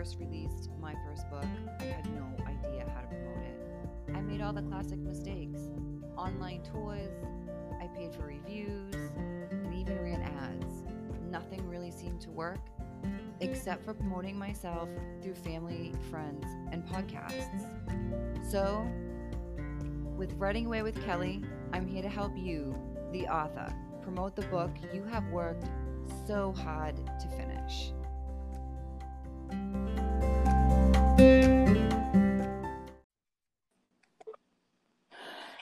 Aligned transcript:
first 0.00 0.18
released 0.18 0.70
my 0.80 0.94
first 1.06 1.28
book, 1.28 1.44
I 1.78 1.84
had 1.84 2.06
no 2.14 2.24
idea 2.46 2.90
how 2.94 3.02
to 3.02 3.06
promote 3.08 3.44
it. 3.44 4.16
I 4.16 4.22
made 4.22 4.40
all 4.40 4.54
the 4.54 4.62
classic 4.62 4.98
mistakes 4.98 5.60
online 6.16 6.62
toys, 6.62 7.10
I 7.78 7.86
paid 7.88 8.14
for 8.14 8.22
reviews, 8.22 8.94
and 8.94 9.74
even 9.74 10.02
ran 10.02 10.22
ads. 10.22 10.84
Nothing 11.28 11.68
really 11.68 11.90
seemed 11.90 12.18
to 12.22 12.30
work 12.30 12.60
except 13.40 13.84
for 13.84 13.92
promoting 13.92 14.38
myself 14.38 14.88
through 15.22 15.34
family, 15.34 15.92
friends, 16.10 16.46
and 16.72 16.82
podcasts. 16.86 17.66
So, 18.50 18.90
with 20.16 20.32
Writing 20.38 20.64
Away 20.64 20.80
with 20.80 21.04
Kelly, 21.04 21.42
I'm 21.74 21.86
here 21.86 22.00
to 22.00 22.08
help 22.08 22.32
you, 22.38 22.74
the 23.12 23.28
author, 23.28 23.70
promote 24.00 24.34
the 24.34 24.46
book 24.46 24.70
you 24.94 25.04
have 25.04 25.26
worked 25.26 25.66
so 26.26 26.52
hard 26.52 26.96
to 26.96 27.28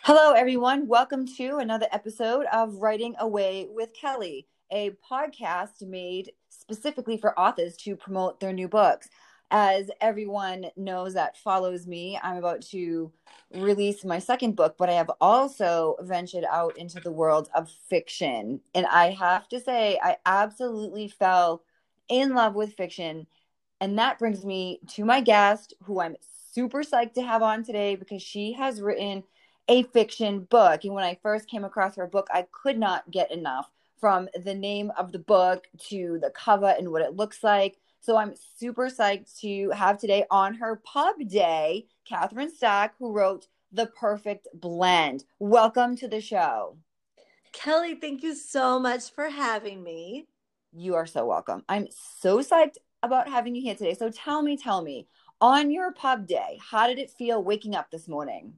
Hello, 0.08 0.32
everyone. 0.32 0.86
Welcome 0.86 1.26
to 1.36 1.58
another 1.58 1.86
episode 1.92 2.46
of 2.50 2.76
Writing 2.76 3.14
Away 3.18 3.66
with 3.68 3.92
Kelly, 3.92 4.46
a 4.72 4.92
podcast 5.06 5.86
made 5.86 6.32
specifically 6.48 7.18
for 7.18 7.38
authors 7.38 7.76
to 7.80 7.94
promote 7.94 8.40
their 8.40 8.54
new 8.54 8.68
books. 8.68 9.10
As 9.50 9.90
everyone 10.00 10.70
knows 10.78 11.12
that 11.12 11.36
follows 11.36 11.86
me, 11.86 12.18
I'm 12.22 12.38
about 12.38 12.62
to 12.70 13.12
release 13.54 14.02
my 14.02 14.18
second 14.18 14.56
book, 14.56 14.76
but 14.78 14.88
I 14.88 14.94
have 14.94 15.10
also 15.20 15.96
ventured 16.00 16.46
out 16.50 16.78
into 16.78 17.00
the 17.00 17.12
world 17.12 17.50
of 17.54 17.68
fiction. 17.90 18.60
And 18.74 18.86
I 18.86 19.10
have 19.10 19.46
to 19.50 19.60
say, 19.60 20.00
I 20.02 20.16
absolutely 20.24 21.08
fell 21.08 21.64
in 22.08 22.34
love 22.34 22.54
with 22.54 22.72
fiction. 22.72 23.26
And 23.78 23.98
that 23.98 24.18
brings 24.18 24.42
me 24.42 24.80
to 24.94 25.04
my 25.04 25.20
guest, 25.20 25.74
who 25.82 26.00
I'm 26.00 26.16
super 26.54 26.82
psyched 26.82 27.12
to 27.12 27.22
have 27.22 27.42
on 27.42 27.62
today 27.62 27.94
because 27.94 28.22
she 28.22 28.54
has 28.54 28.80
written 28.80 29.22
a 29.68 29.82
fiction 29.84 30.40
book. 30.40 30.84
And 30.84 30.94
when 30.94 31.04
I 31.04 31.18
first 31.22 31.48
came 31.48 31.64
across 31.64 31.96
her 31.96 32.06
book, 32.06 32.26
I 32.32 32.46
could 32.50 32.78
not 32.78 33.10
get 33.10 33.30
enough 33.30 33.70
from 34.00 34.28
the 34.44 34.54
name 34.54 34.90
of 34.96 35.12
the 35.12 35.18
book 35.18 35.66
to 35.88 36.18
the 36.22 36.30
cover 36.30 36.74
and 36.78 36.90
what 36.90 37.02
it 37.02 37.16
looks 37.16 37.44
like. 37.44 37.76
So 38.00 38.16
I'm 38.16 38.34
super 38.56 38.88
psyched 38.88 39.38
to 39.40 39.70
have 39.70 39.98
today 39.98 40.24
on 40.30 40.54
her 40.54 40.80
pub 40.84 41.16
day, 41.28 41.86
Kathryn 42.10 42.48
Starke, 42.50 42.92
who 42.98 43.12
wrote 43.12 43.48
The 43.72 43.86
Perfect 43.86 44.48
Blend. 44.54 45.24
Welcome 45.38 45.96
to 45.96 46.08
the 46.08 46.20
show. 46.20 46.78
Kelly, 47.52 47.96
thank 47.96 48.22
you 48.22 48.34
so 48.34 48.78
much 48.78 49.12
for 49.12 49.28
having 49.28 49.82
me. 49.82 50.26
You 50.72 50.94
are 50.94 51.06
so 51.06 51.26
welcome. 51.26 51.64
I'm 51.68 51.88
so 51.90 52.38
psyched 52.38 52.76
about 53.02 53.28
having 53.28 53.54
you 53.54 53.62
here 53.62 53.74
today. 53.74 53.94
So 53.94 54.10
tell 54.10 54.42
me, 54.42 54.56
tell 54.56 54.80
me, 54.82 55.08
on 55.40 55.70
your 55.70 55.92
pub 55.92 56.26
day, 56.26 56.58
how 56.60 56.86
did 56.86 56.98
it 56.98 57.10
feel 57.10 57.42
waking 57.42 57.74
up 57.74 57.90
this 57.90 58.08
morning? 58.08 58.54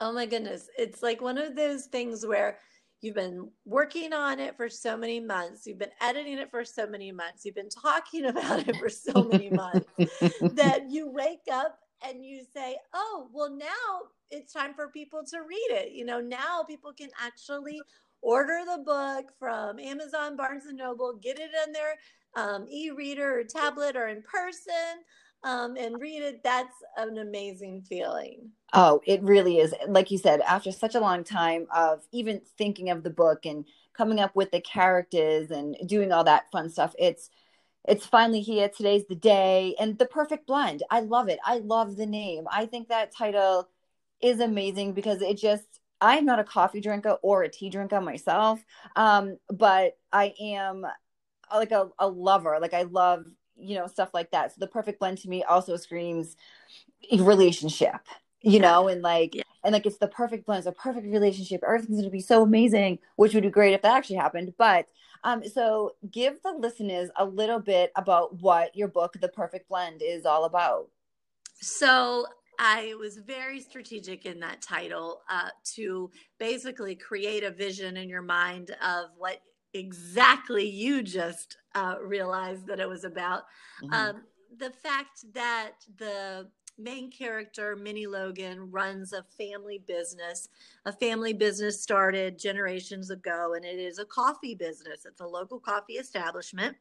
Oh 0.00 0.12
my 0.12 0.26
goodness. 0.26 0.68
It's 0.78 1.02
like 1.02 1.20
one 1.20 1.38
of 1.38 1.56
those 1.56 1.86
things 1.86 2.26
where 2.26 2.58
you've 3.00 3.14
been 3.14 3.50
working 3.64 4.12
on 4.12 4.38
it 4.40 4.56
for 4.56 4.68
so 4.68 4.96
many 4.96 5.20
months, 5.20 5.66
you've 5.66 5.78
been 5.78 5.90
editing 6.00 6.38
it 6.38 6.50
for 6.50 6.64
so 6.64 6.86
many 6.86 7.12
months, 7.12 7.44
you've 7.44 7.54
been 7.54 7.68
talking 7.68 8.26
about 8.26 8.68
it 8.68 8.76
for 8.76 8.88
so 8.88 9.24
many 9.24 9.50
months 9.50 9.86
that 10.54 10.84
you 10.88 11.10
wake 11.10 11.46
up 11.52 11.78
and 12.06 12.24
you 12.24 12.42
say, 12.54 12.76
oh, 12.94 13.28
well, 13.32 13.50
now 13.50 13.66
it's 14.30 14.52
time 14.52 14.74
for 14.74 14.88
people 14.88 15.22
to 15.30 15.38
read 15.38 15.68
it. 15.70 15.92
You 15.92 16.04
know, 16.04 16.20
now 16.20 16.62
people 16.66 16.92
can 16.92 17.10
actually 17.22 17.80
order 18.22 18.60
the 18.66 18.82
book 18.82 19.32
from 19.38 19.78
Amazon, 19.78 20.36
Barnes 20.36 20.66
and 20.66 20.76
Noble, 20.76 21.18
get 21.22 21.38
it 21.38 21.50
in 21.66 21.72
their 21.72 21.96
um, 22.36 22.66
e 22.70 22.90
reader 22.90 23.40
or 23.40 23.44
tablet 23.44 23.96
or 23.96 24.08
in 24.08 24.22
person 24.22 24.72
um, 25.46 25.76
and 25.76 26.00
read 26.00 26.22
it, 26.22 26.42
that's 26.42 26.74
an 26.96 27.18
amazing 27.18 27.80
feeling. 27.82 28.50
Oh, 28.72 29.00
it 29.06 29.22
really 29.22 29.58
is. 29.58 29.72
Like 29.86 30.10
you 30.10 30.18
said, 30.18 30.40
after 30.40 30.72
such 30.72 30.96
a 30.96 31.00
long 31.00 31.22
time 31.22 31.68
of 31.72 32.02
even 32.10 32.40
thinking 32.58 32.90
of 32.90 33.04
the 33.04 33.10
book 33.10 33.46
and 33.46 33.64
coming 33.94 34.18
up 34.18 34.34
with 34.34 34.50
the 34.50 34.60
characters 34.60 35.52
and 35.52 35.76
doing 35.86 36.10
all 36.10 36.24
that 36.24 36.50
fun 36.50 36.68
stuff, 36.68 36.96
it's 36.98 37.30
it's 37.88 38.04
finally 38.04 38.40
here. 38.40 38.68
Today's 38.68 39.06
the 39.08 39.14
day 39.14 39.76
and 39.78 39.96
the 39.96 40.06
perfect 40.06 40.48
blend. 40.48 40.82
I 40.90 40.98
love 40.98 41.28
it. 41.28 41.38
I 41.44 41.58
love 41.58 41.96
the 41.96 42.06
name. 42.06 42.46
I 42.50 42.66
think 42.66 42.88
that 42.88 43.14
title 43.14 43.68
is 44.20 44.40
amazing 44.40 44.94
because 44.94 45.22
it 45.22 45.38
just 45.38 45.80
I'm 46.00 46.24
not 46.24 46.40
a 46.40 46.44
coffee 46.44 46.80
drinker 46.80 47.18
or 47.22 47.44
a 47.44 47.48
tea 47.48 47.70
drinker 47.70 48.00
myself. 48.00 48.64
Um, 48.96 49.38
but 49.48 49.96
I 50.12 50.34
am 50.40 50.84
like 51.54 51.70
a, 51.70 51.88
a 52.00 52.08
lover. 52.08 52.58
Like 52.60 52.74
I 52.74 52.82
love 52.82 53.24
you 53.58 53.76
know 53.76 53.86
stuff 53.86 54.10
like 54.14 54.30
that. 54.30 54.52
So 54.52 54.56
the 54.60 54.66
perfect 54.66 55.00
blend 55.00 55.18
to 55.18 55.28
me 55.28 55.42
also 55.44 55.76
screams 55.76 56.36
relationship 57.18 58.00
you 58.42 58.60
know 58.60 58.88
and 58.88 59.02
like 59.02 59.34
yeah. 59.34 59.42
and 59.64 59.72
like 59.72 59.86
it's 59.86 59.98
the 59.98 60.08
perfect 60.08 60.46
blend. 60.46 60.58
It's 60.58 60.66
a 60.66 60.72
perfect 60.72 61.06
relationship. 61.06 61.62
Everything's 61.64 61.98
going 61.98 62.04
to 62.04 62.10
be 62.10 62.20
so 62.20 62.42
amazing 62.42 62.98
which 63.16 63.34
would 63.34 63.42
be 63.42 63.50
great 63.50 63.74
if 63.74 63.82
that 63.82 63.96
actually 63.96 64.16
happened. 64.16 64.54
But 64.56 64.86
um 65.24 65.42
so 65.48 65.96
give 66.10 66.40
the 66.42 66.52
listeners 66.52 67.10
a 67.16 67.24
little 67.24 67.58
bit 67.58 67.92
about 67.96 68.40
what 68.40 68.74
your 68.76 68.88
book 68.88 69.16
the 69.20 69.28
perfect 69.28 69.68
blend 69.68 70.00
is 70.02 70.24
all 70.24 70.44
about. 70.44 70.88
So 71.60 72.26
I 72.58 72.94
was 72.98 73.18
very 73.18 73.60
strategic 73.60 74.24
in 74.24 74.40
that 74.40 74.62
title 74.62 75.20
uh, 75.28 75.50
to 75.74 76.10
basically 76.38 76.94
create 76.94 77.44
a 77.44 77.50
vision 77.50 77.98
in 77.98 78.08
your 78.08 78.22
mind 78.22 78.70
of 78.82 79.10
what 79.18 79.42
exactly 79.74 80.66
you 80.66 81.02
just 81.02 81.58
uh, 81.76 81.96
realized 82.02 82.66
that 82.66 82.80
it 82.80 82.88
was 82.88 83.04
about. 83.04 83.42
Mm-hmm. 83.84 83.94
Um, 83.94 84.22
the 84.58 84.70
fact 84.70 85.24
that 85.34 85.72
the 85.98 86.48
main 86.78 87.10
character, 87.10 87.76
Minnie 87.76 88.06
Logan, 88.06 88.70
runs 88.70 89.12
a 89.12 89.22
family 89.22 89.82
business. 89.86 90.48
A 90.84 90.92
family 90.92 91.32
business 91.32 91.82
started 91.82 92.38
generations 92.38 93.10
ago, 93.10 93.54
and 93.54 93.64
it 93.64 93.78
is 93.78 93.98
a 93.98 94.04
coffee 94.04 94.54
business. 94.54 95.06
It's 95.06 95.20
a 95.20 95.26
local 95.26 95.60
coffee 95.60 95.94
establishment. 95.94 96.76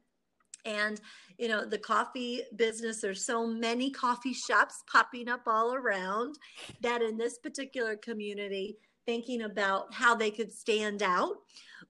And, 0.65 0.99
you 1.37 1.47
know, 1.47 1.63
the 1.63 1.77
coffee 1.77 2.41
business, 2.55 2.99
there's 2.99 3.25
so 3.25 3.45
many 3.45 3.91
coffee 3.91 4.33
shops 4.33 4.83
popping 4.91 5.29
up 5.29 5.41
all 5.45 5.75
around 5.75 6.39
that 6.81 7.01
in 7.01 7.17
this 7.17 7.37
particular 7.37 7.95
community, 7.95 8.77
thinking 9.05 9.43
about 9.43 9.93
how 9.93 10.15
they 10.15 10.31
could 10.31 10.51
stand 10.51 11.03
out 11.03 11.35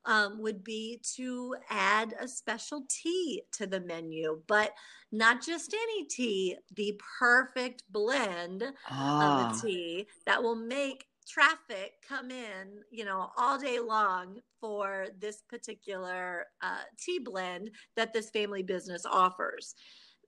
um, 0.05 0.41
would 0.41 0.63
be 0.63 1.01
to 1.15 1.55
add 1.69 2.13
a 2.19 2.27
special 2.27 2.85
tea 2.89 3.43
to 3.53 3.65
the 3.65 3.79
menu, 3.79 4.41
but 4.47 4.71
not 5.11 5.43
just 5.43 5.73
any 5.73 6.05
tea, 6.05 6.55
the 6.75 6.99
perfect 7.19 7.83
blend 7.89 8.63
ah. 8.89 9.51
of 9.51 9.57
a 9.57 9.61
tea 9.61 10.07
that 10.25 10.41
will 10.41 10.55
make 10.55 11.05
traffic 11.27 11.93
come 12.07 12.29
in, 12.29 12.83
you 12.91 13.05
know, 13.05 13.29
all 13.37 13.57
day 13.57 13.79
long 13.79 14.39
for 14.59 15.07
this 15.19 15.41
particular 15.49 16.45
uh, 16.61 16.83
tea 16.99 17.19
blend 17.19 17.71
that 17.95 18.13
this 18.13 18.29
family 18.29 18.63
business 18.63 19.05
offers. 19.05 19.75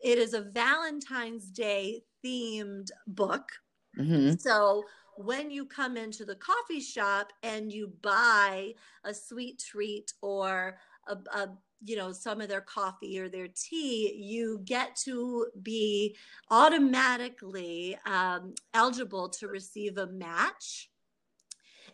It 0.03 0.17
is 0.17 0.33
a 0.33 0.41
Valentine's 0.41 1.49
Day 1.49 2.01
themed 2.23 2.89
book. 3.07 3.49
Mm-hmm. 3.97 4.35
So 4.39 4.83
when 5.17 5.50
you 5.50 5.66
come 5.66 5.97
into 5.97 6.25
the 6.25 6.35
coffee 6.35 6.79
shop 6.79 7.33
and 7.44 7.72
you 7.72 7.91
buy 8.01 8.73
a 9.03 9.13
sweet 9.13 9.59
treat 9.59 10.13
or 10.22 10.78
a, 11.07 11.17
a 11.38 11.50
you 11.83 11.95
know 11.95 12.11
some 12.11 12.41
of 12.41 12.50
their 12.50 12.61
coffee 12.61 13.19
or 13.19 13.29
their 13.29 13.47
tea 13.47 14.16
you 14.17 14.59
get 14.66 14.95
to 14.95 15.47
be 15.61 16.16
automatically 16.50 17.97
um, 18.05 18.53
eligible 18.73 19.29
to 19.29 19.47
receive 19.47 19.97
a 19.97 20.07
match. 20.07 20.89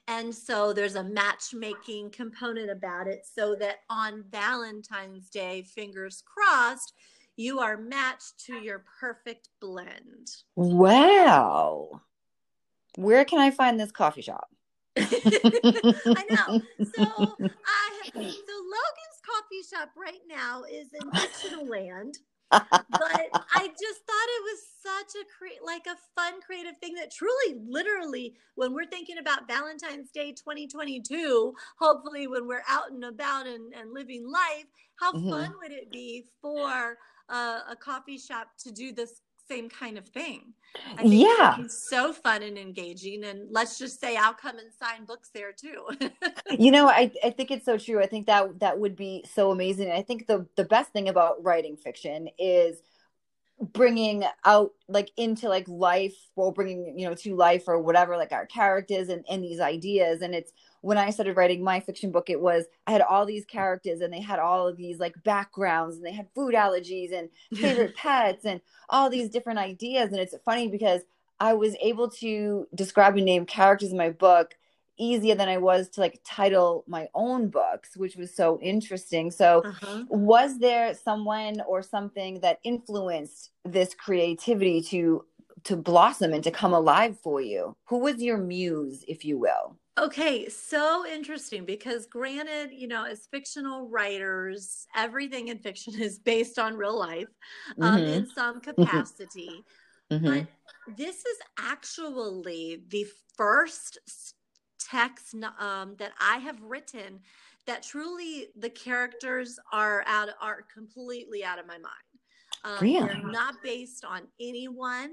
And 0.05 0.35
so 0.35 0.73
there's 0.73 0.95
a 0.95 1.03
matchmaking 1.03 2.11
component 2.11 2.69
about 2.69 3.07
it 3.07 3.25
so 3.25 3.55
that 3.55 3.77
on 3.89 4.25
valentine's 4.29 5.29
day 5.29 5.61
fingers 5.61 6.23
crossed 6.25 6.93
you 7.35 7.59
are 7.59 7.77
matched 7.77 8.45
to 8.45 8.57
your 8.57 8.83
perfect 8.99 9.49
blend. 9.59 10.27
Wow 10.55 12.01
where 12.95 13.25
can 13.25 13.39
I 13.39 13.51
find 13.51 13.79
this 13.79 13.91
coffee 13.91 14.21
shop? 14.21 14.49
I 14.97 16.25
know. 16.29 16.61
So 16.95 17.03
I 17.03 18.01
have, 18.03 18.13
so 18.13 18.21
Logan's 18.21 19.21
coffee 19.25 19.63
shop 19.75 19.89
right 19.97 20.21
now 20.27 20.63
is 20.63 20.87
in 20.93 21.11
fictional 21.11 21.67
land. 21.67 22.17
but 22.51 22.69
I 22.91 23.67
just 23.67 24.01
thought 24.05 24.29
it 24.29 24.43
was 24.43 24.59
such 24.83 25.21
a 25.21 25.25
cre- 25.37 25.65
like 25.65 25.87
a 25.87 25.97
fun 26.15 26.39
creative 26.45 26.77
thing 26.77 26.93
that 26.95 27.11
truly 27.11 27.59
literally 27.67 28.35
when 28.55 28.73
we're 28.73 28.85
thinking 28.85 29.17
about 29.17 29.47
Valentine's 29.47 30.11
Day 30.11 30.33
2022 30.33 31.53
hopefully 31.79 32.27
when 32.27 32.45
we're 32.45 32.63
out 32.69 32.91
and 32.91 33.03
about 33.05 33.47
and, 33.47 33.73
and 33.73 33.91
living 33.91 34.29
life 34.29 34.65
how 34.97 35.13
mm-hmm. 35.13 35.31
fun 35.31 35.53
would 35.63 35.71
it 35.71 35.89
be 35.89 36.25
for 36.41 36.97
uh, 37.29 37.61
a 37.71 37.75
coffee 37.75 38.19
shop 38.19 38.49
to 38.59 38.71
do 38.71 38.91
this 38.91 39.21
same 39.53 39.69
kind 39.69 39.97
of 39.97 40.07
thing. 40.07 40.53
yeah. 41.03 41.57
so 41.67 42.13
fun 42.13 42.41
and 42.41 42.57
engaging. 42.57 43.23
And 43.23 43.47
let's 43.51 43.77
just 43.77 43.99
say 43.99 44.17
I'll 44.17 44.33
come 44.33 44.57
and 44.57 44.71
sign 44.73 45.05
books 45.05 45.29
there 45.33 45.51
too. 45.51 45.87
you 46.57 46.71
know, 46.71 46.87
I, 46.87 47.11
I 47.23 47.29
think 47.29 47.51
it's 47.51 47.65
so 47.65 47.77
true. 47.77 48.01
I 48.01 48.07
think 48.07 48.25
that 48.27 48.59
that 48.59 48.79
would 48.79 48.95
be 48.95 49.23
so 49.31 49.51
amazing. 49.51 49.91
I 49.91 50.01
think 50.01 50.27
the, 50.27 50.47
the 50.55 50.65
best 50.65 50.91
thing 50.91 51.09
about 51.09 51.43
writing 51.43 51.77
fiction 51.77 52.27
is 52.39 52.77
bringing 53.71 54.23
out 54.45 54.71
like 54.87 55.11
into 55.15 55.47
like 55.47 55.67
life 55.67 56.15
or 56.35 56.51
bringing 56.51 56.97
you 56.97 57.07
know 57.07 57.15
to 57.15 57.35
life 57.35 57.63
or 57.67 57.79
whatever 57.79 58.17
like 58.17 58.31
our 58.31 58.45
characters 58.45 59.09
and, 59.09 59.23
and 59.29 59.43
these 59.43 59.59
ideas. 59.59 60.21
And 60.21 60.35
it's 60.35 60.51
when 60.81 60.97
i 60.97 61.09
started 61.09 61.37
writing 61.37 61.63
my 61.63 61.79
fiction 61.79 62.11
book 62.11 62.29
it 62.29 62.41
was 62.41 62.65
i 62.87 62.91
had 62.91 62.99
all 62.99 63.25
these 63.25 63.45
characters 63.45 64.01
and 64.01 64.11
they 64.11 64.19
had 64.19 64.37
all 64.37 64.67
of 64.67 64.75
these 64.75 64.99
like 64.99 65.15
backgrounds 65.23 65.95
and 65.95 66.05
they 66.05 66.11
had 66.11 66.27
food 66.35 66.53
allergies 66.53 67.13
and 67.13 67.29
favorite 67.57 67.95
pets 67.95 68.43
and 68.43 68.59
all 68.89 69.09
these 69.09 69.29
different 69.29 69.59
ideas. 69.59 70.11
And 70.11 70.19
it's 70.19 70.35
funny 70.43 70.67
because 70.67 71.01
i 71.39 71.53
was 71.53 71.75
able 71.81 72.09
to 72.09 72.67
describe 72.75 73.15
and 73.15 73.25
name 73.25 73.45
characters 73.45 73.91
in 73.91 73.97
my 73.97 74.09
book 74.09 74.55
easier 74.97 75.35
than 75.35 75.49
I 75.49 75.57
was 75.57 75.89
to 75.89 76.01
like 76.01 76.19
title 76.25 76.83
my 76.87 77.07
own 77.13 77.49
books, 77.49 77.95
which 77.95 78.15
was 78.15 78.35
so 78.35 78.59
interesting. 78.61 79.31
So, 79.31 79.61
uh-huh. 79.65 80.03
was 80.09 80.59
there 80.59 80.93
someone 80.93 81.61
or 81.67 81.81
something 81.81 82.39
that 82.41 82.59
influenced 82.63 83.51
this 83.65 83.93
creativity 83.93 84.81
to 84.83 85.25
to 85.65 85.77
blossom 85.77 86.33
and 86.33 86.43
to 86.43 86.51
come 86.51 86.73
alive 86.73 87.17
for 87.19 87.41
you? 87.41 87.75
Who 87.85 87.99
was 87.99 88.21
your 88.21 88.37
muse, 88.37 89.03
if 89.07 89.23
you 89.23 89.37
will? 89.37 89.77
Okay, 89.97 90.49
so 90.49 91.05
interesting 91.05 91.65
because 91.65 92.07
granted, 92.07 92.71
you 92.71 92.87
know, 92.87 93.05
as 93.05 93.27
fictional 93.27 93.87
writers, 93.87 94.87
everything 94.95 95.49
in 95.49 95.59
fiction 95.59 95.93
is 96.01 96.17
based 96.19 96.57
on 96.57 96.75
real 96.75 96.97
life 96.97 97.27
um, 97.79 97.99
mm-hmm. 97.99 98.13
in 98.13 98.27
some 98.27 98.59
capacity. 98.59 99.63
Mm-hmm. 100.11 100.25
But 100.25 100.47
this 100.97 101.17
is 101.17 101.37
actually 101.59 102.83
the 102.89 103.05
first 103.37 103.99
texts 104.93 105.33
um, 105.59 105.95
that 105.97 106.11
I 106.19 106.37
have 106.37 106.61
written 106.61 107.19
that 107.65 107.83
truly 107.83 108.47
the 108.57 108.69
characters 108.69 109.59
are 109.71 110.03
out 110.05 110.29
are 110.41 110.65
completely 110.73 111.43
out 111.43 111.59
of 111.59 111.67
my 111.67 111.77
mind. 111.77 112.13
Um, 112.63 112.77
really? 112.81 113.07
They're 113.07 113.31
not 113.31 113.55
based 113.63 114.05
on 114.05 114.23
anyone. 114.39 115.11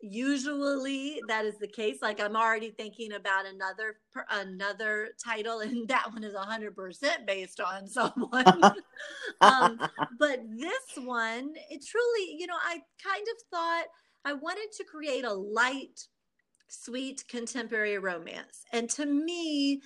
Usually 0.00 1.20
that 1.28 1.46
is 1.46 1.54
the 1.58 1.68
case. 1.68 1.98
Like 2.02 2.20
I'm 2.20 2.36
already 2.36 2.70
thinking 2.70 3.12
about 3.12 3.46
another 3.46 3.96
another 4.30 5.10
title, 5.24 5.60
and 5.60 5.88
that 5.88 6.12
one 6.12 6.24
is 6.24 6.34
100% 6.34 7.26
based 7.26 7.60
on 7.60 7.86
someone. 7.88 8.44
um, 9.40 9.80
but 10.18 10.40
this 10.56 11.04
one, 11.04 11.54
it 11.70 11.84
truly, 11.86 12.36
you 12.38 12.46
know, 12.46 12.58
I 12.62 12.80
kind 13.02 13.26
of 13.30 13.42
thought 13.50 13.84
I 14.24 14.32
wanted 14.34 14.68
to 14.76 14.84
create 14.84 15.24
a 15.24 15.32
light 15.32 16.00
sweet 16.68 17.24
contemporary 17.28 17.98
romance. 17.98 18.64
And 18.72 18.88
to 18.90 19.06
me, 19.06 19.80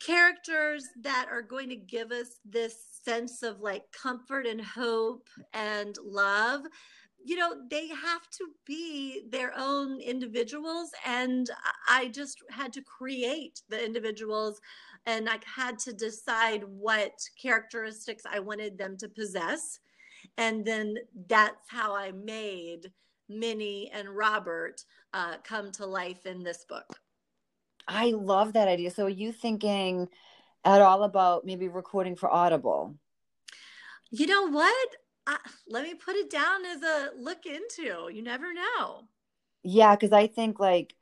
characters 0.00 0.84
that 1.02 1.28
are 1.30 1.42
going 1.42 1.68
to 1.68 1.76
give 1.76 2.10
us 2.10 2.38
this 2.44 2.76
sense 3.04 3.42
of 3.42 3.60
like 3.60 3.84
comfort 3.92 4.46
and 4.46 4.60
hope 4.60 5.28
and 5.52 5.96
love 6.04 6.62
you 7.24 7.36
know 7.36 7.54
they 7.70 7.88
have 7.88 8.28
to 8.30 8.48
be 8.66 9.22
their 9.30 9.52
own 9.56 10.00
individuals 10.00 10.90
and 11.06 11.48
i 11.88 12.08
just 12.08 12.38
had 12.50 12.72
to 12.72 12.82
create 12.82 13.62
the 13.68 13.82
individuals 13.82 14.60
and 15.06 15.28
i 15.28 15.38
had 15.44 15.78
to 15.78 15.92
decide 15.92 16.64
what 16.64 17.12
characteristics 17.40 18.24
i 18.30 18.38
wanted 18.38 18.76
them 18.76 18.96
to 18.96 19.08
possess 19.08 19.80
and 20.36 20.64
then 20.64 20.94
that's 21.28 21.68
how 21.68 21.94
i 21.94 22.10
made 22.12 22.90
minnie 23.28 23.90
and 23.92 24.08
robert 24.08 24.84
uh, 25.14 25.36
come 25.44 25.70
to 25.70 25.86
life 25.86 26.26
in 26.26 26.42
this 26.42 26.66
book. 26.68 27.00
I 27.86 28.10
love 28.10 28.52
that 28.54 28.68
idea. 28.68 28.90
So, 28.90 29.06
are 29.06 29.10
you 29.10 29.32
thinking 29.32 30.08
at 30.64 30.82
all 30.82 31.04
about 31.04 31.46
maybe 31.46 31.68
recording 31.68 32.16
for 32.16 32.30
Audible? 32.30 32.96
You 34.10 34.26
know 34.26 34.50
what? 34.50 34.88
I, 35.26 35.38
let 35.68 35.84
me 35.84 35.94
put 35.94 36.16
it 36.16 36.30
down 36.30 36.66
as 36.66 36.82
a 36.82 37.10
look 37.16 37.46
into. 37.46 38.10
You 38.12 38.22
never 38.22 38.52
know. 38.52 39.04
Yeah, 39.62 39.94
because 39.94 40.12
I 40.12 40.26
think 40.26 40.58
like 40.58 40.94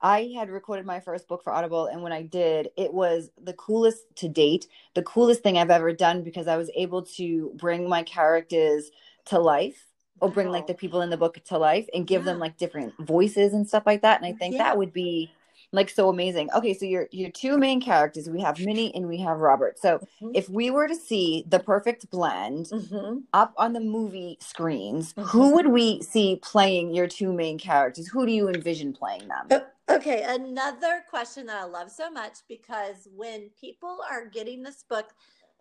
I 0.00 0.32
had 0.36 0.48
recorded 0.48 0.86
my 0.86 1.00
first 1.00 1.28
book 1.28 1.44
for 1.44 1.52
Audible, 1.52 1.86
and 1.86 2.02
when 2.02 2.12
I 2.12 2.22
did, 2.22 2.70
it 2.76 2.92
was 2.92 3.30
the 3.42 3.52
coolest 3.52 4.02
to 4.16 4.28
date, 4.28 4.66
the 4.94 5.02
coolest 5.02 5.42
thing 5.42 5.58
I've 5.58 5.70
ever 5.70 5.92
done 5.92 6.22
because 6.22 6.48
I 6.48 6.56
was 6.56 6.70
able 6.74 7.02
to 7.16 7.52
bring 7.56 7.88
my 7.88 8.02
characters 8.02 8.90
to 9.26 9.38
life 9.38 9.87
or 10.20 10.30
bring 10.30 10.48
like 10.48 10.66
the 10.66 10.74
people 10.74 11.02
in 11.02 11.10
the 11.10 11.16
book 11.16 11.38
to 11.44 11.58
life 11.58 11.88
and 11.94 12.06
give 12.06 12.22
yeah. 12.22 12.32
them 12.32 12.38
like 12.38 12.56
different 12.56 12.94
voices 12.98 13.52
and 13.54 13.66
stuff 13.66 13.84
like 13.86 14.02
that. 14.02 14.20
And 14.20 14.26
I 14.26 14.36
think 14.36 14.54
yeah. 14.54 14.64
that 14.64 14.78
would 14.78 14.92
be 14.92 15.30
like 15.72 15.90
so 15.90 16.08
amazing. 16.08 16.48
Okay, 16.54 16.72
so 16.72 16.86
your 16.86 17.08
your 17.10 17.30
two 17.30 17.58
main 17.58 17.80
characters, 17.80 18.28
we 18.28 18.40
have 18.40 18.58
Minnie 18.58 18.94
and 18.94 19.06
we 19.06 19.18
have 19.18 19.38
Robert. 19.38 19.78
So 19.78 19.98
mm-hmm. 19.98 20.30
if 20.34 20.48
we 20.48 20.70
were 20.70 20.88
to 20.88 20.94
see 20.94 21.44
the 21.48 21.58
perfect 21.58 22.10
blend 22.10 22.66
mm-hmm. 22.66 23.18
up 23.32 23.52
on 23.56 23.72
the 23.72 23.80
movie 23.80 24.38
screens, 24.40 25.12
mm-hmm. 25.12 25.28
who 25.28 25.54
would 25.54 25.68
we 25.68 26.00
see 26.02 26.40
playing 26.42 26.94
your 26.94 27.06
two 27.06 27.32
main 27.32 27.58
characters? 27.58 28.08
Who 28.08 28.24
do 28.24 28.32
you 28.32 28.48
envision 28.48 28.92
playing 28.92 29.28
them? 29.28 29.46
Uh, 29.50 29.94
okay, 29.94 30.24
another 30.26 31.04
question 31.08 31.46
that 31.46 31.60
I 31.60 31.64
love 31.64 31.90
so 31.90 32.10
much 32.10 32.38
because 32.48 33.08
when 33.14 33.50
people 33.60 33.98
are 34.10 34.26
getting 34.26 34.62
this 34.62 34.84
book, 34.88 35.12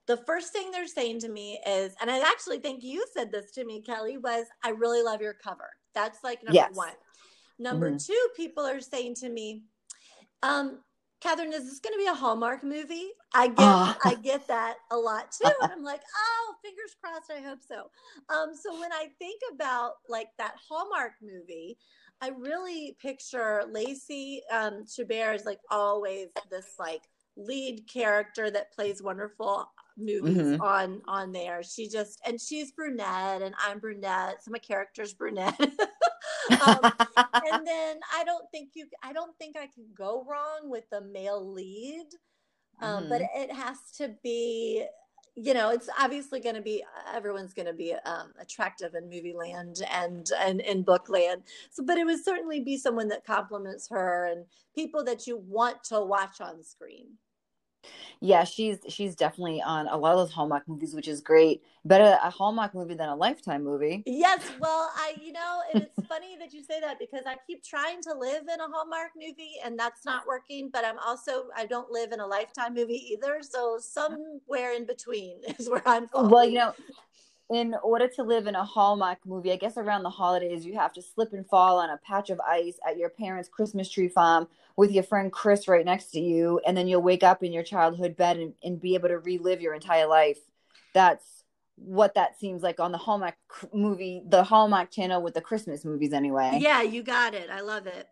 the 0.07 0.17
first 0.17 0.53
thing 0.53 0.71
they're 0.71 0.87
saying 0.87 1.19
to 1.19 1.29
me 1.29 1.59
is, 1.67 1.93
and 2.01 2.09
I 2.09 2.19
actually 2.19 2.59
think 2.59 2.83
you 2.83 3.05
said 3.13 3.31
this 3.31 3.51
to 3.51 3.65
me, 3.65 3.81
Kelly, 3.81 4.17
was 4.17 4.45
I 4.63 4.69
really 4.69 5.03
love 5.03 5.21
your 5.21 5.33
cover. 5.33 5.69
That's 5.93 6.23
like 6.23 6.43
number 6.43 6.55
yes. 6.55 6.71
one. 6.73 6.93
Number 7.59 7.89
mm-hmm. 7.89 7.97
two, 7.97 8.27
people 8.35 8.65
are 8.65 8.79
saying 8.79 9.15
to 9.15 9.29
me, 9.29 9.63
um, 10.43 10.79
Kathryn, 11.23 11.51
is 11.51 11.65
this 11.65 11.79
going 11.79 11.93
to 11.93 11.97
be 11.97 12.05
a 12.05 12.13
Hallmark 12.13 12.63
movie? 12.63 13.09
I 13.33 13.47
get, 13.47 13.59
uh. 13.59 13.95
I 14.05 14.15
get 14.15 14.47
that 14.47 14.75
a 14.91 14.95
lot 14.95 15.31
too, 15.31 15.51
and 15.61 15.71
I'm 15.71 15.83
like, 15.83 16.01
oh, 16.15 16.53
fingers 16.63 16.95
crossed. 17.03 17.31
I 17.31 17.45
hope 17.45 17.59
so. 17.67 17.89
Um, 18.33 18.51
so 18.55 18.79
when 18.79 18.93
I 18.93 19.07
think 19.17 19.41
about 19.51 19.93
like 20.07 20.27
that 20.37 20.55
Hallmark 20.69 21.13
movie, 21.21 21.77
I 22.21 22.29
really 22.29 22.95
picture 23.01 23.63
Lacey 23.69 24.43
um, 24.51 24.85
Chabert 24.85 25.35
as 25.35 25.45
like 25.45 25.59
always 25.71 26.27
this 26.51 26.75
like 26.79 27.01
lead 27.35 27.87
character 27.91 28.49
that 28.51 28.73
plays 28.73 29.01
wonderful 29.01 29.67
movies 29.97 30.37
mm-hmm. 30.37 30.61
on 30.61 31.01
on 31.07 31.31
there. 31.31 31.63
She 31.63 31.87
just 31.87 32.19
and 32.25 32.39
she's 32.39 32.71
brunette 32.71 33.41
and 33.41 33.55
I'm 33.65 33.79
brunette. 33.79 34.43
So 34.43 34.51
my 34.51 34.59
character's 34.59 35.13
brunette. 35.15 35.59
um, 35.59 36.79
and 36.81 37.67
then 37.67 37.99
I 38.15 38.23
don't 38.25 38.49
think 38.51 38.71
you 38.75 38.87
I 39.03 39.13
don't 39.13 39.37
think 39.37 39.55
I 39.57 39.67
can 39.67 39.85
go 39.95 40.25
wrong 40.29 40.69
with 40.69 40.89
the 40.89 41.01
male 41.01 41.53
lead. 41.53 42.07
Um, 42.79 43.03
mm-hmm. 43.03 43.09
but 43.09 43.21
it 43.35 43.51
has 43.51 43.77
to 43.97 44.15
be 44.23 44.85
you 45.37 45.53
know 45.53 45.69
it's 45.69 45.87
obviously 45.99 46.39
going 46.39 46.55
to 46.55 46.61
be 46.61 46.83
everyone's 47.13 47.53
going 47.53 47.67
to 47.67 47.73
be 47.73 47.93
um, 48.05 48.33
attractive 48.41 48.95
in 48.95 49.03
movie 49.05 49.35
land 49.37 49.81
and 49.91 50.31
and 50.39 50.61
in 50.61 50.81
book 50.81 51.09
land 51.09 51.43
so 51.69 51.83
but 51.85 51.97
it 51.97 52.05
would 52.05 52.23
certainly 52.23 52.59
be 52.59 52.75
someone 52.75 53.07
that 53.07 53.23
compliments 53.23 53.87
her 53.87 54.25
and 54.25 54.45
people 54.73 55.03
that 55.03 55.27
you 55.27 55.37
want 55.47 55.83
to 55.83 56.01
watch 56.01 56.41
on 56.41 56.63
screen 56.63 57.05
yeah, 58.19 58.43
she's 58.43 58.79
she's 58.89 59.15
definitely 59.15 59.61
on 59.61 59.87
a 59.87 59.97
lot 59.97 60.13
of 60.13 60.19
those 60.19 60.31
Hallmark 60.31 60.67
movies, 60.67 60.93
which 60.93 61.07
is 61.07 61.21
great. 61.21 61.63
Better 61.85 62.17
a 62.23 62.29
Hallmark 62.29 62.73
movie 62.73 62.95
than 62.95 63.09
a 63.09 63.15
Lifetime 63.15 63.63
movie. 63.63 64.03
Yes, 64.05 64.41
well, 64.59 64.91
I 64.95 65.13
you 65.21 65.31
know, 65.31 65.61
and 65.73 65.83
it's 65.83 66.05
funny 66.09 66.37
that 66.39 66.53
you 66.53 66.63
say 66.63 66.79
that 66.79 66.99
because 66.99 67.23
I 67.25 67.35
keep 67.45 67.63
trying 67.63 68.01
to 68.03 68.13
live 68.13 68.43
in 68.51 68.59
a 68.59 68.67
Hallmark 68.67 69.11
movie 69.15 69.55
and 69.63 69.77
that's 69.77 70.05
not 70.05 70.25
working, 70.27 70.69
but 70.71 70.83
I'm 70.83 70.97
also 70.99 71.45
I 71.55 71.65
don't 71.65 71.91
live 71.91 72.11
in 72.11 72.19
a 72.19 72.27
Lifetime 72.27 72.73
movie 72.73 73.13
either, 73.13 73.39
so 73.41 73.77
somewhere 73.79 74.73
in 74.73 74.85
between 74.85 75.41
is 75.59 75.69
where 75.69 75.87
I'm 75.87 76.07
falling. 76.07 76.31
Well, 76.31 76.45
you 76.45 76.55
know, 76.55 76.73
in 77.49 77.75
order 77.81 78.07
to 78.09 78.23
live 78.23 78.47
in 78.47 78.55
a 78.55 78.63
Hallmark 78.63 79.19
movie, 79.25 79.51
I 79.51 79.55
guess 79.55 79.77
around 79.77 80.03
the 80.03 80.09
holidays, 80.09 80.65
you 80.65 80.75
have 80.75 80.91
to 80.93 81.01
slip 81.01 81.31
and 81.33 81.47
fall 81.47 81.79
on 81.79 81.89
a 81.89 81.97
patch 81.97 82.29
of 82.29 82.39
ice 82.41 82.77
at 82.85 82.97
your 82.97 83.09
parents' 83.09 83.47
Christmas 83.49 83.89
tree 83.89 84.09
farm 84.09 84.47
with 84.75 84.91
your 84.91 85.03
friend 85.03 85.31
Chris 85.31 85.67
right 85.67 85.85
next 85.85 86.11
to 86.11 86.19
you. 86.19 86.59
And 86.67 86.75
then 86.75 86.87
you'll 86.87 87.01
wake 87.01 87.23
up 87.23 87.43
in 87.43 87.53
your 87.53 87.63
childhood 87.63 88.17
bed 88.17 88.37
and, 88.37 88.53
and 88.63 88.81
be 88.81 88.95
able 88.95 89.07
to 89.09 89.19
relive 89.19 89.61
your 89.61 89.73
entire 89.73 90.07
life. 90.07 90.39
That's 90.93 91.43
what 91.75 92.15
that 92.15 92.37
seems 92.39 92.63
like 92.63 92.79
on 92.79 92.91
the 92.91 92.97
Hallmark 92.97 93.35
movie, 93.73 94.23
the 94.27 94.43
Hallmark 94.43 94.91
channel 94.91 95.21
with 95.21 95.35
the 95.35 95.41
Christmas 95.41 95.85
movies, 95.85 96.11
anyway. 96.11 96.59
Yeah, 96.59 96.81
you 96.81 97.03
got 97.03 97.33
it. 97.33 97.49
I 97.49 97.61
love 97.61 97.87
it. 97.87 98.09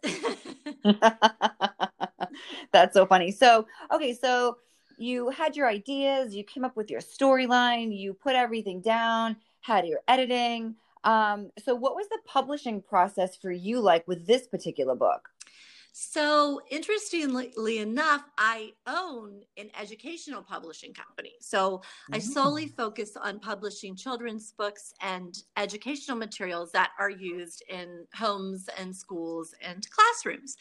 That's 2.72 2.94
so 2.94 3.06
funny. 3.06 3.32
So, 3.32 3.68
okay, 3.92 4.13
so 4.13 4.58
you 4.98 5.30
had 5.30 5.56
your 5.56 5.68
ideas, 5.68 6.36
you 6.36 6.44
came 6.44 6.66
up 6.66 6.75
with 6.75 6.90
your 6.90 7.02
storyline, 7.02 7.98
you 7.98 8.14
put 8.14 8.36
everything 8.36 8.82
down, 8.82 9.36
had 9.62 9.88
your 9.88 10.00
editing. 10.08 10.75
Um, 11.04 11.52
so, 11.64 11.75
what 11.75 11.96
was 11.96 12.08
the 12.10 12.20
publishing 12.25 12.82
process 12.82 13.36
for 13.36 13.52
you 13.52 13.80
like 13.80 14.08
with 14.08 14.25
this 14.25 14.48
particular 14.48 14.96
book? 14.96 15.30
So, 15.98 16.60
interestingly 16.72 17.78
enough, 17.78 18.24
I 18.38 18.74
own 18.86 19.44
an 19.56 19.70
educational 19.80 20.42
publishing 20.42 20.94
company. 20.94 21.36
So, 21.40 21.84
I 22.12 22.20
solely 22.20 22.66
mm. 22.66 22.75
focus 22.75 23.16
on 23.16 23.40
publishing 23.40 23.96
children's 23.96 24.52
books 24.52 24.94
and 25.02 25.38
educational 25.56 26.18
materials 26.18 26.72
that 26.74 26.92
are 27.00 27.10
used 27.10 27.64
in 27.70 28.06
homes 28.14 28.68
and 28.78 28.94
schools 28.94 29.54
and 29.62 29.88
classrooms. 29.90 30.58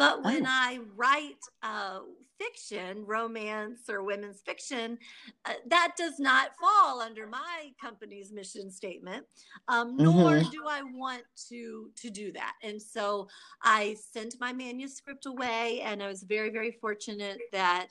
But 0.00 0.24
when 0.24 0.46
oh. 0.46 0.48
I 0.48 0.78
write 0.96 1.44
uh, 1.62 1.98
fiction, 2.38 3.04
romance, 3.04 3.80
or 3.90 4.02
women's 4.02 4.40
fiction, 4.40 4.96
uh, 5.44 5.52
that 5.66 5.92
does 5.98 6.18
not 6.18 6.52
fall 6.58 7.02
under 7.02 7.26
my 7.26 7.72
company's 7.78 8.32
mission 8.32 8.70
statement. 8.70 9.26
Um, 9.68 9.98
nor 9.98 10.36
mm-hmm. 10.36 10.48
do 10.48 10.64
I 10.66 10.80
want 10.94 11.24
to 11.50 11.90
to 11.96 12.08
do 12.08 12.32
that. 12.32 12.54
And 12.62 12.80
so 12.80 13.28
I 13.62 13.94
sent 14.12 14.36
my 14.40 14.54
manuscript 14.54 15.26
away, 15.26 15.82
and 15.84 16.02
I 16.02 16.08
was 16.08 16.22
very 16.22 16.48
very 16.48 16.78
fortunate 16.80 17.38
that 17.52 17.88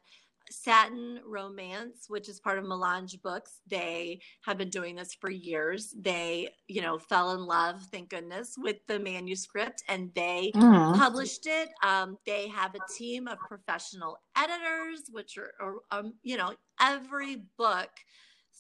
Satin 0.51 1.19
Romance, 1.25 2.05
which 2.07 2.29
is 2.29 2.39
part 2.39 2.57
of 2.57 2.65
Melange 2.65 3.21
Books, 3.21 3.61
they 3.67 4.19
have 4.45 4.57
been 4.57 4.69
doing 4.69 4.95
this 4.95 5.13
for 5.13 5.29
years. 5.29 5.93
They, 5.99 6.49
you 6.67 6.81
know, 6.81 6.97
fell 6.97 7.33
in 7.33 7.45
love, 7.45 7.81
thank 7.91 8.09
goodness, 8.09 8.55
with 8.57 8.77
the 8.87 8.99
manuscript 8.99 9.83
and 9.87 10.11
they 10.15 10.51
mm. 10.55 10.97
published 10.97 11.45
it. 11.45 11.69
Um, 11.83 12.17
they 12.25 12.47
have 12.49 12.75
a 12.75 12.93
team 12.97 13.27
of 13.27 13.37
professional 13.47 14.17
editors, 14.37 15.03
which 15.11 15.37
are, 15.37 15.53
are 15.59 15.75
um, 15.91 16.13
you 16.23 16.37
know, 16.37 16.53
every 16.79 17.43
book 17.57 17.89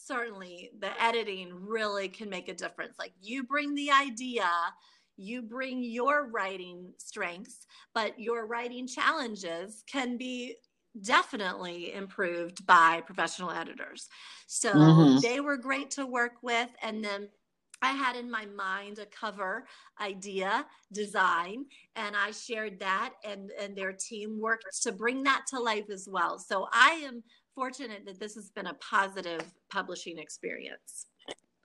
certainly 0.09 0.71
the 0.79 0.89
editing 1.01 1.51
really 1.53 2.07
can 2.07 2.29
make 2.29 2.49
a 2.49 2.53
difference. 2.53 2.95
Like 2.97 3.13
you 3.21 3.43
bring 3.43 3.75
the 3.75 3.91
idea, 3.91 4.49
you 5.17 5.41
bring 5.41 5.83
your 5.83 6.29
writing 6.29 6.93
strengths, 6.97 7.67
but 7.93 8.19
your 8.19 8.47
writing 8.47 8.87
challenges 8.87 9.83
can 9.91 10.17
be 10.17 10.55
definitely 11.01 11.93
improved 11.93 12.65
by 12.65 13.01
professional 13.05 13.51
editors. 13.51 14.07
So 14.47 14.73
mm-hmm. 14.73 15.19
they 15.19 15.39
were 15.39 15.57
great 15.57 15.91
to 15.91 16.05
work 16.05 16.33
with. 16.41 16.69
And 16.81 17.03
then 17.03 17.29
I 17.81 17.91
had 17.91 18.15
in 18.15 18.29
my 18.29 18.45
mind 18.45 18.99
a 18.99 19.05
cover 19.05 19.65
idea 20.01 20.65
design, 20.91 21.65
and 21.95 22.15
I 22.15 22.31
shared 22.31 22.79
that, 22.79 23.13
and, 23.23 23.51
and 23.59 23.75
their 23.75 23.93
team 23.93 24.39
worked 24.39 24.65
to 24.83 24.91
bring 24.91 25.23
that 25.23 25.45
to 25.49 25.59
life 25.59 25.89
as 25.89 26.07
well. 26.11 26.39
So 26.39 26.67
I 26.73 27.01
am 27.05 27.23
fortunate 27.55 28.05
that 28.05 28.19
this 28.19 28.35
has 28.35 28.49
been 28.49 28.67
a 28.67 28.73
positive 28.75 29.41
publishing 29.71 30.17
experience. 30.17 31.05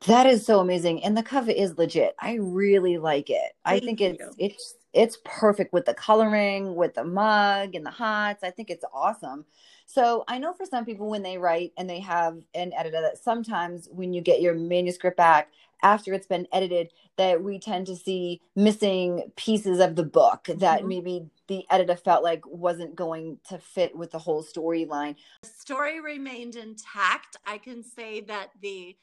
That 0.06 0.26
is 0.26 0.44
so 0.44 0.60
amazing. 0.60 1.02
And 1.02 1.16
the 1.16 1.22
cover 1.22 1.50
is 1.50 1.78
legit. 1.78 2.14
I 2.20 2.34
really 2.34 2.98
like 2.98 3.30
it. 3.30 3.52
Thank 3.64 3.82
I 3.82 3.86
think 3.86 4.00
you. 4.00 4.06
it's 4.08 4.24
it's 4.38 4.74
it's 4.94 5.18
perfect 5.24 5.72
with 5.72 5.86
the 5.86 5.94
coloring, 5.94 6.76
with 6.76 6.94
the 6.94 7.04
mug 7.04 7.74
and 7.74 7.84
the 7.84 7.90
hots. 7.90 8.44
I 8.44 8.50
think 8.50 8.70
it's 8.70 8.84
awesome. 8.92 9.44
So 9.86 10.24
I 10.28 10.38
know 10.38 10.52
for 10.52 10.64
some 10.64 10.84
people 10.84 11.10
when 11.10 11.22
they 11.22 11.36
write 11.36 11.72
and 11.76 11.90
they 11.90 12.00
have 12.00 12.38
an 12.54 12.72
editor 12.72 13.00
that 13.02 13.18
sometimes 13.18 13.88
when 13.90 14.12
you 14.12 14.22
get 14.22 14.40
your 14.40 14.54
manuscript 14.54 15.16
back 15.16 15.50
after 15.82 16.14
it's 16.14 16.26
been 16.26 16.48
edited 16.52 16.90
that 17.16 17.42
we 17.42 17.58
tend 17.58 17.86
to 17.86 17.96
see 17.96 18.40
missing 18.56 19.30
pieces 19.36 19.80
of 19.80 19.96
the 19.96 20.04
book 20.04 20.48
that 20.56 20.80
mm-hmm. 20.80 20.88
maybe 20.88 21.26
the 21.48 21.64
editor 21.70 21.96
felt 21.96 22.24
like 22.24 22.42
wasn't 22.46 22.96
going 22.96 23.38
to 23.48 23.58
fit 23.58 23.94
with 23.94 24.10
the 24.10 24.18
whole 24.18 24.42
storyline. 24.42 25.14
The 25.42 25.48
story 25.48 26.00
remained 26.00 26.56
intact. 26.56 27.36
I 27.46 27.58
can 27.58 27.82
say 27.82 28.22
that 28.22 28.48
the 28.62 28.96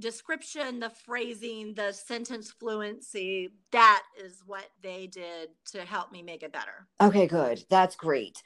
description, 0.00 0.80
the 0.80 0.90
phrasing, 0.90 1.74
the 1.74 1.92
sentence 1.92 2.50
fluency, 2.50 3.50
that 3.70 4.02
is 4.22 4.42
what 4.46 4.66
they 4.82 5.06
did 5.06 5.50
to 5.72 5.84
help 5.84 6.10
me 6.10 6.22
make 6.22 6.42
it 6.42 6.52
better. 6.52 6.86
Okay, 7.00 7.26
good. 7.26 7.64
That's 7.68 7.96
great. 7.96 8.42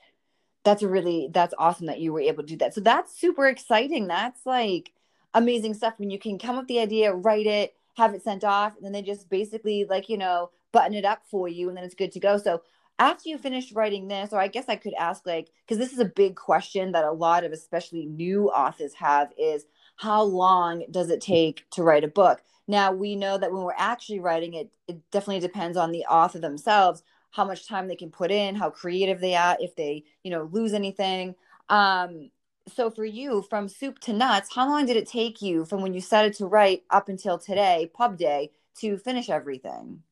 That's 0.64 0.82
a 0.82 0.88
really 0.88 1.28
that's 1.32 1.54
awesome 1.58 1.86
that 1.86 2.00
you 2.00 2.12
were 2.12 2.20
able 2.20 2.42
to 2.42 2.48
do 2.48 2.56
that. 2.58 2.74
So 2.74 2.80
that's 2.80 3.18
super 3.18 3.46
exciting. 3.46 4.06
That's 4.06 4.44
like 4.44 4.92
amazing 5.34 5.74
stuff 5.74 5.94
when 5.98 6.10
you 6.10 6.18
can 6.18 6.38
come 6.38 6.56
up 6.56 6.62
with 6.62 6.68
the 6.68 6.80
idea, 6.80 7.14
write 7.14 7.46
it, 7.46 7.74
have 7.96 8.14
it 8.14 8.22
sent 8.22 8.44
off, 8.44 8.76
and 8.76 8.84
then 8.84 8.92
they 8.92 9.02
just 9.02 9.28
basically 9.28 9.84
like, 9.88 10.08
you 10.08 10.18
know, 10.18 10.50
button 10.72 10.94
it 10.94 11.04
up 11.04 11.22
for 11.30 11.48
you 11.48 11.68
and 11.68 11.76
then 11.76 11.84
it's 11.84 11.94
good 11.94 12.12
to 12.12 12.20
go. 12.20 12.36
So 12.36 12.62
after 12.98 13.28
you 13.28 13.38
finish 13.38 13.72
writing 13.72 14.08
this, 14.08 14.32
or 14.32 14.40
I 14.40 14.48
guess 14.48 14.68
I 14.68 14.76
could 14.76 14.94
ask 14.94 15.26
like, 15.26 15.50
because 15.66 15.78
this 15.78 15.92
is 15.92 15.98
a 15.98 16.04
big 16.04 16.36
question 16.36 16.92
that 16.92 17.04
a 17.04 17.12
lot 17.12 17.44
of 17.44 17.52
especially 17.52 18.06
new 18.06 18.50
authors 18.50 18.94
have 18.94 19.32
is 19.38 19.66
how 19.96 20.22
long 20.22 20.84
does 20.90 21.10
it 21.10 21.20
take 21.20 21.68
to 21.70 21.82
write 21.82 22.04
a 22.04 22.08
book? 22.08 22.42
Now 22.66 22.92
we 22.92 23.14
know 23.16 23.38
that 23.38 23.52
when 23.52 23.62
we're 23.62 23.74
actually 23.76 24.20
writing 24.20 24.54
it, 24.54 24.70
it 24.88 24.98
definitely 25.10 25.40
depends 25.40 25.76
on 25.76 25.92
the 25.92 26.04
author 26.04 26.38
themselves, 26.38 27.02
how 27.30 27.44
much 27.44 27.68
time 27.68 27.88
they 27.88 27.96
can 27.96 28.10
put 28.10 28.30
in, 28.30 28.54
how 28.54 28.70
creative 28.70 29.20
they 29.20 29.34
are, 29.34 29.56
if 29.60 29.76
they, 29.76 30.04
you 30.22 30.30
know, 30.30 30.48
lose 30.50 30.72
anything. 30.72 31.34
Um, 31.68 32.30
so 32.74 32.90
for 32.90 33.04
you, 33.04 33.42
from 33.42 33.68
soup 33.68 33.98
to 34.00 34.12
nuts, 34.12 34.54
how 34.54 34.68
long 34.68 34.86
did 34.86 34.96
it 34.96 35.08
take 35.08 35.42
you 35.42 35.64
from 35.64 35.82
when 35.82 35.92
you 35.92 36.00
started 36.00 36.34
to 36.34 36.46
write 36.46 36.84
up 36.90 37.08
until 37.08 37.38
today, 37.38 37.90
pub 37.92 38.16
day, 38.16 38.50
to 38.80 38.96
finish 38.96 39.28
everything? 39.28 40.02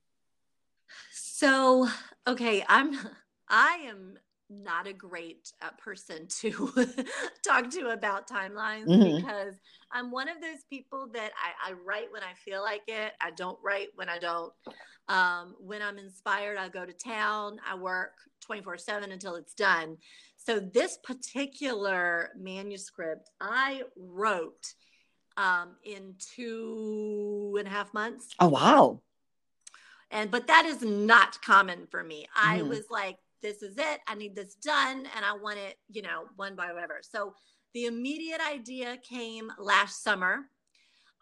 So, 1.10 1.88
okay, 2.26 2.64
I'm 2.68 2.98
I 3.48 3.84
am 3.88 4.18
not 4.52 4.86
a 4.86 4.92
great 4.92 5.52
uh, 5.62 5.70
person 5.78 6.26
to 6.40 6.72
talk 7.46 7.70
to 7.70 7.88
about 7.88 8.28
timelines 8.28 8.86
mm-hmm. 8.86 9.16
because 9.16 9.54
I'm 9.90 10.10
one 10.10 10.28
of 10.28 10.40
those 10.40 10.62
people 10.68 11.08
that 11.14 11.32
I, 11.36 11.70
I, 11.70 11.72
write 11.72 12.12
when 12.12 12.22
I 12.22 12.34
feel 12.44 12.62
like 12.62 12.82
it. 12.86 13.12
I 13.20 13.30
don't 13.30 13.58
write 13.62 13.88
when 13.94 14.08
I 14.08 14.18
don't. 14.18 14.52
Um, 15.08 15.56
when 15.58 15.82
I'm 15.82 15.98
inspired, 15.98 16.58
I 16.58 16.68
go 16.68 16.86
to 16.86 16.92
town. 16.92 17.58
I 17.68 17.74
work 17.74 18.12
24 18.40 18.78
7 18.78 19.12
until 19.12 19.34
it's 19.36 19.54
done. 19.54 19.96
So, 20.36 20.58
this 20.58 20.98
particular 21.02 22.30
manuscript 22.38 23.30
I 23.40 23.82
wrote 23.96 24.74
um, 25.36 25.76
in 25.84 26.14
two 26.34 27.56
and 27.58 27.68
a 27.68 27.70
half 27.70 27.92
months. 27.94 28.28
Oh, 28.38 28.48
wow. 28.48 29.00
And, 30.10 30.30
but 30.30 30.48
that 30.48 30.66
is 30.66 30.82
not 30.82 31.40
common 31.42 31.86
for 31.90 32.02
me. 32.02 32.22
Mm. 32.22 32.26
I 32.44 32.58
mm-hmm. 32.58 32.68
was 32.68 32.84
like, 32.90 33.16
this 33.42 33.62
is 33.62 33.76
it. 33.76 34.00
I 34.06 34.14
need 34.14 34.34
this 34.34 34.54
done 34.54 35.08
and 35.14 35.24
I 35.24 35.36
want 35.36 35.58
it, 35.58 35.78
you 35.88 36.02
know, 36.02 36.24
one 36.36 36.54
by 36.54 36.72
whatever. 36.72 37.00
So 37.02 37.34
the 37.74 37.86
immediate 37.86 38.40
idea 38.40 38.96
came 38.96 39.50
last 39.58 40.02
summer. 40.02 40.46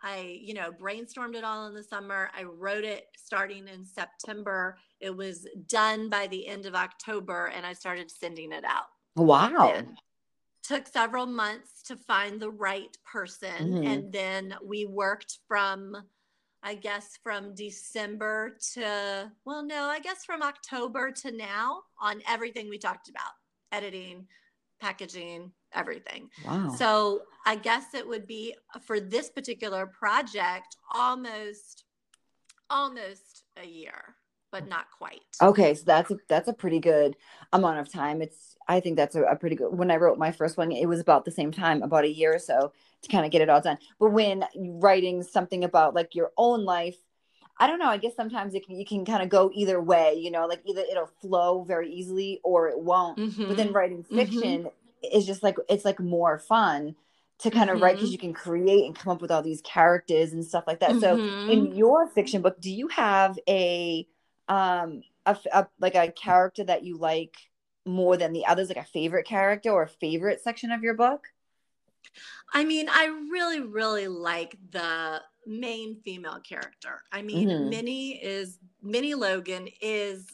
I, 0.03 0.39
you 0.41 0.55
know, 0.55 0.73
brainstormed 0.73 1.35
it 1.35 1.45
all 1.45 1.67
in 1.67 1.75
the 1.75 1.83
summer. 1.83 2.31
I 2.37 2.45
wrote 2.45 2.85
it 2.85 3.09
starting 3.17 3.69
in 3.69 3.85
September. 3.85 4.79
It 4.99 5.15
was 5.15 5.47
done 5.67 6.09
by 6.09 6.27
the 6.27 6.47
end 6.47 6.67
of 6.67 6.75
October 6.75 7.47
and 7.55 7.67
I 7.67 7.75
started 7.75 8.11
sending 8.11 8.53
it 8.53 8.65
out. 8.65 8.87
Wow. 9.17 9.83
Took 10.63 10.87
several 10.87 11.27
months 11.27 11.83
to 11.85 11.97
find 11.97 12.41
the 12.41 12.51
right 12.51 12.97
person. 13.05 13.49
Mm-hmm. 13.49 13.87
And 13.87 14.13
then 14.13 14.55
we 14.65 14.87
worked 14.87 15.39
from 15.49 15.97
I 16.63 16.75
guess 16.75 17.19
from 17.23 17.55
December 17.55 18.57
to, 18.75 19.33
well, 19.45 19.65
no, 19.65 19.85
I 19.85 19.99
guess 20.01 20.25
from 20.25 20.43
October 20.43 21.11
to 21.11 21.33
now 21.33 21.83
on 22.01 22.23
everything 22.29 22.69
we 22.69 22.79
talked 22.79 23.09
about 23.09 23.33
editing, 23.73 24.27
packaging, 24.81 25.53
everything. 25.73 26.29
Wow. 26.45 26.75
So 26.77 27.23
I 27.47 27.57
guess 27.57 27.95
it 27.95 28.07
would 28.07 28.27
be 28.27 28.55
for 28.83 29.01
this 29.01 29.31
particular 29.31 29.87
project 29.87 30.77
almost, 30.93 31.85
almost 32.69 33.45
a 33.63 33.67
year, 33.67 34.17
but 34.51 34.69
not 34.69 34.87
quite. 34.97 35.21
Okay. 35.41 35.75
So 35.75 35.85
that's, 35.87 36.11
a, 36.11 36.19
that's 36.29 36.49
a 36.49 36.53
pretty 36.53 36.81
good 36.81 37.17
amount 37.53 37.79
of 37.79 37.93
time. 37.93 38.23
It's, 38.23 38.57
I 38.69 38.81
think 38.81 38.97
that's 38.97 39.17
a, 39.17 39.23
a 39.23 39.37
pretty 39.37 39.57
good, 39.57 39.73
when 39.73 39.91
I 39.91 39.97
wrote 39.97 40.19
my 40.19 40.33
first 40.33 40.57
one, 40.57 40.73
it 40.73 40.87
was 40.87 41.01
about 41.01 41.25
the 41.25 41.31
same 41.31 41.53
time, 41.53 41.83
about 41.83 42.05
a 42.05 42.09
year 42.09 42.35
or 42.35 42.39
so 42.39 42.73
to 43.03 43.09
kind 43.09 43.25
of 43.25 43.31
get 43.31 43.43
it 43.43 43.49
all 43.49 43.61
done. 43.61 43.79
But 43.99 44.11
when 44.11 44.45
writing 44.57 45.23
something 45.23 45.65
about 45.65 45.95
like 45.95 46.15
your 46.15 46.33
own 46.37 46.65
life, 46.65 46.97
I 47.59 47.67
don't 47.67 47.79
know. 47.79 47.89
I 47.89 47.99
guess 47.99 48.17
sometimes 48.17 48.55
it 48.55 48.67
can, 48.67 48.77
you 48.77 48.87
can 48.87 49.05
kind 49.05 49.23
of 49.23 49.29
go 49.29 49.51
either 49.55 49.81
way, 49.81 50.15
you 50.15 50.31
know, 50.31 50.47
like 50.47 50.63
either 50.65 50.83
it'll 50.91 51.11
flow 51.21 51.63
very 51.63 51.93
easily 51.93 52.41
or 52.43 52.69
it 52.69 52.79
won't. 52.79 53.19
Mm-hmm. 53.19 53.49
But 53.49 53.57
then 53.57 53.67
mm-hmm. 53.67 53.77
writing 53.77 54.03
fiction 54.03 54.65
mm-hmm. 54.65 55.17
is 55.17 55.27
just 55.27 55.43
like 55.43 55.57
it's 55.69 55.85
like 55.85 56.01
more 56.01 56.39
fun 56.39 56.97
to 57.41 57.51
kind 57.51 57.69
of 57.69 57.77
mm-hmm. 57.77 57.85
write 57.85 57.97
because 57.97 58.13
you 58.13 58.19
can 58.19 58.33
create 58.33 58.87
and 58.87 58.95
come 58.95 59.13
up 59.13 59.21
with 59.21 59.31
all 59.31 59.43
these 59.43 59.61
characters 59.61 60.33
and 60.33 60.45
stuff 60.45 60.65
like 60.67 60.81
that. 60.81 61.01
So 61.01 61.17
in 61.17 61.21
mm-hmm. 61.67 61.75
your 61.75 62.07
fiction 62.09 62.41
book, 62.41 62.61
do 62.61 62.71
you 62.71 62.89
have 62.89 63.39
a 63.47 64.07
um 64.51 65.03
a, 65.25 65.39
a 65.53 65.67
like 65.79 65.95
a 65.95 66.13
character 66.13 66.65
that 66.65 66.85
you 66.85 66.99
like 66.99 67.37
more 67.87 68.17
than 68.17 68.33
the 68.33 68.45
others, 68.45 68.69
like 68.69 68.77
a 68.77 68.85
favorite 68.85 69.27
character 69.27 69.71
or 69.71 69.85
a 69.85 69.89
favorite 69.89 70.43
section 70.43 70.71
of 70.71 70.83
your 70.83 70.95
book? 70.95 71.29
I 72.53 72.65
mean, 72.65 72.89
I 72.91 73.07
really, 73.31 73.61
really 73.61 74.09
like 74.09 74.57
the 74.71 75.23
main 75.47 75.97
female 76.05 76.41
character. 76.41 77.03
I 77.13 77.23
mean, 77.23 77.49
mm-hmm. 77.49 77.69
Minnie 77.69 78.23
is 78.23 78.59
Minnie 78.83 79.15
Logan 79.15 79.69
is 79.81 80.27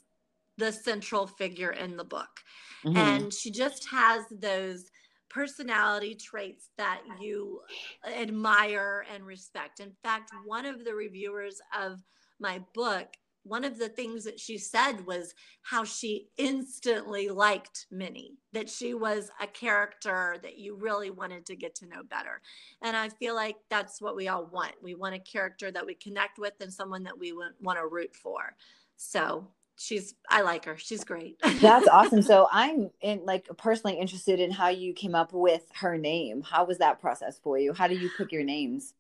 the 0.57 0.73
central 0.73 1.27
figure 1.27 1.73
in 1.73 1.97
the 1.97 2.05
book. 2.05 2.41
Mm-hmm. 2.85 2.97
And 2.97 3.33
she 3.33 3.51
just 3.51 3.87
has 3.91 4.25
those 4.31 4.87
personality 5.29 6.15
traits 6.15 6.71
that 6.79 7.03
you 7.21 7.61
admire 8.07 9.05
and 9.13 9.27
respect. 9.27 9.81
In 9.81 9.93
fact, 10.03 10.31
one 10.47 10.65
of 10.65 10.85
the 10.85 10.95
reviewers 10.95 11.61
of 11.79 12.01
my 12.41 12.63
book 12.75 13.09
one 13.47 13.65
of 13.65 13.79
the 13.79 13.89
things 13.89 14.25
that 14.25 14.41
she 14.41 14.59
said 14.59 15.07
was 15.07 15.35
how 15.63 15.85
she 15.85 16.29
instantly 16.37 17.29
liked 17.29 17.87
Minnie, 17.91 18.35
that 18.53 18.69
she 18.69 18.95
was 18.95 19.31
a 19.41 19.47
character 19.47 20.37
that 20.43 20.59
you 20.59 20.75
really 20.75 21.11
wanted 21.11 21.47
to 21.47 21.57
get 21.57 21.75
to 21.77 21.87
know 21.87 22.03
better. 22.03 22.41
And 22.83 22.97
I 22.97 23.09
feel 23.09 23.35
like 23.35 23.57
that's 23.71 24.01
what 24.01 24.17
we 24.17 24.29
all 24.29 24.47
want. 24.47 24.73
We 24.83 24.95
want 24.95 25.15
a 25.15 25.21
character 25.21 25.71
that 25.71 25.87
we 25.87 25.95
connect 25.95 26.39
with 26.39 26.55
and 26.61 26.73
someone 26.73 27.05
that 27.05 27.19
we 27.19 27.33
want 27.33 27.79
to 27.79 27.87
root 27.87 28.15
for. 28.17 28.57
So 28.97 29.49
she's 29.77 30.15
I 30.29 30.43
like 30.43 30.65
her. 30.65 30.77
She's 30.77 31.05
great. 31.05 31.41
That's 31.61 31.87
awesome. 31.89 32.23
So 32.23 32.49
I'm 32.51 32.91
in 33.01 33.25
like 33.25 33.49
personally 33.57 33.99
interested 33.99 34.41
in 34.41 34.51
how 34.51 34.69
you 34.69 34.93
came 34.93 35.15
up 35.15 35.33
with 35.33 35.65
her 35.75 35.97
name. 35.97 36.43
How 36.43 36.65
was 36.65 36.79
that 36.79 37.01
process 37.01 37.39
for 37.39 37.59
you? 37.59 37.73
How 37.73 37.87
do 37.87 37.95
you 37.95 38.11
pick 38.17 38.33
your 38.33 38.45
names? 38.45 38.95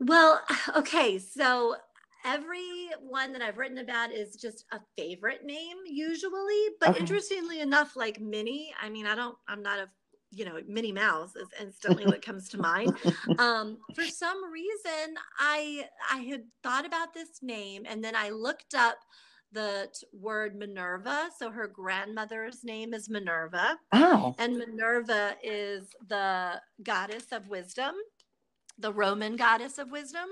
Well, 0.00 0.40
okay, 0.76 1.18
so 1.18 1.76
every 2.24 2.88
one 3.00 3.32
that 3.32 3.42
I've 3.42 3.58
written 3.58 3.78
about 3.78 4.12
is 4.12 4.36
just 4.36 4.64
a 4.72 4.80
favorite 4.96 5.44
name 5.44 5.76
usually, 5.86 6.68
but 6.80 6.90
okay. 6.90 7.00
interestingly 7.00 7.60
enough, 7.60 7.96
like 7.96 8.20
Minnie, 8.20 8.72
I 8.80 8.88
mean, 8.88 9.06
I 9.06 9.14
don't, 9.14 9.36
I'm 9.48 9.62
not 9.62 9.78
a 9.78 9.88
you 10.34 10.44
know 10.44 10.58
minnie 10.66 10.92
mouse 10.92 11.36
is 11.36 11.48
instantly 11.60 12.04
what 12.06 12.20
comes 12.20 12.48
to 12.48 12.58
mind 12.58 12.92
um, 13.38 13.78
for 13.94 14.04
some 14.04 14.50
reason 14.52 15.14
i 15.38 15.86
i 16.10 16.18
had 16.18 16.42
thought 16.62 16.84
about 16.84 17.14
this 17.14 17.40
name 17.40 17.84
and 17.88 18.02
then 18.02 18.16
i 18.16 18.30
looked 18.30 18.74
up 18.74 18.96
the 19.52 19.88
t- 19.94 20.06
word 20.12 20.56
minerva 20.56 21.28
so 21.38 21.50
her 21.50 21.68
grandmother's 21.68 22.64
name 22.64 22.92
is 22.92 23.08
minerva 23.08 23.78
oh. 23.92 24.34
and 24.38 24.58
minerva 24.58 25.36
is 25.42 25.88
the 26.08 26.60
goddess 26.82 27.26
of 27.30 27.46
wisdom 27.48 27.94
the 28.78 28.92
roman 28.92 29.36
goddess 29.36 29.78
of 29.78 29.90
wisdom 29.92 30.26